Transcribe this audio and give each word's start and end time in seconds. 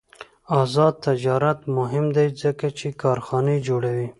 آزاد 0.61 0.93
تجارت 1.07 1.59
مهم 1.77 2.05
دی 2.15 2.27
ځکه 2.41 2.67
چې 2.77 2.87
کارخانې 3.01 3.57
جوړوي. 3.67 4.09